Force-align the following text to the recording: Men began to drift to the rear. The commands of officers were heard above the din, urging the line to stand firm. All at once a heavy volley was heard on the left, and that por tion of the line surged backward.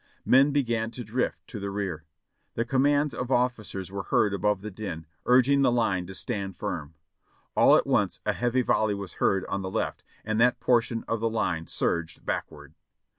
Men 0.25 0.49
began 0.49 0.89
to 0.97 1.03
drift 1.03 1.45
to 1.49 1.59
the 1.59 1.69
rear. 1.69 2.05
The 2.55 2.65
commands 2.65 3.13
of 3.13 3.29
officers 3.29 3.91
were 3.91 4.01
heard 4.01 4.33
above 4.33 4.63
the 4.63 4.71
din, 4.71 5.05
urging 5.27 5.61
the 5.61 5.71
line 5.71 6.07
to 6.07 6.15
stand 6.15 6.57
firm. 6.57 6.95
All 7.55 7.75
at 7.77 7.85
once 7.85 8.19
a 8.25 8.33
heavy 8.33 8.63
volley 8.63 8.95
was 8.95 9.17
heard 9.21 9.45
on 9.45 9.61
the 9.61 9.69
left, 9.69 10.03
and 10.25 10.41
that 10.41 10.59
por 10.59 10.81
tion 10.81 11.03
of 11.07 11.19
the 11.19 11.29
line 11.29 11.67
surged 11.67 12.25
backward. 12.25 12.73